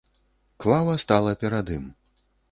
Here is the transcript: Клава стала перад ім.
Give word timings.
Клава 0.63 0.95
стала 1.03 1.33
перад 1.43 1.69
ім. 1.77 1.85